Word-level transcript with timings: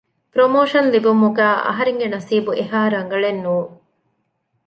ޕްރޮމޯޝަން 0.33 0.89
ލިބުމުގައި 0.93 1.57
އަހަރެންގެ 1.65 2.07
ނަސީބު 2.13 2.51
އެހާރަނގަޅެއް 2.59 3.41
ނޫން 3.45 3.71